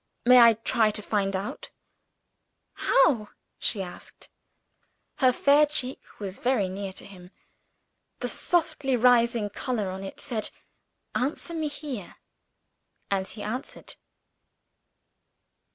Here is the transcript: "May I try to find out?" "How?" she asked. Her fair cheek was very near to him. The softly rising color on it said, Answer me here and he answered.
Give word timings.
"May 0.25 0.39
I 0.39 0.53
try 0.55 0.89
to 0.89 1.01
find 1.03 1.35
out?" 1.35 1.69
"How?" 2.73 3.29
she 3.59 3.83
asked. 3.83 4.29
Her 5.19 5.31
fair 5.31 5.67
cheek 5.67 6.01
was 6.17 6.39
very 6.39 6.67
near 6.69 6.91
to 6.93 7.05
him. 7.05 7.29
The 8.19 8.27
softly 8.27 8.95
rising 8.95 9.51
color 9.51 9.89
on 9.91 10.03
it 10.03 10.19
said, 10.19 10.49
Answer 11.13 11.53
me 11.53 11.67
here 11.67 12.15
and 13.11 13.27
he 13.27 13.43
answered. 13.43 13.93